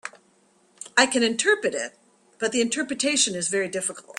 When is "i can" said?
0.97-1.21